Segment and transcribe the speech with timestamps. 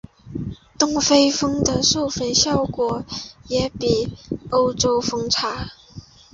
[0.79, 3.05] 东非蜂的授粉效果
[3.49, 4.17] 也比
[4.49, 5.67] 欧洲蜂差。